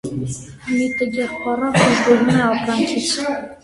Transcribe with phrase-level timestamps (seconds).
[0.77, 3.17] Մի տգեղ պառավ դժգոհում է ապրանքից։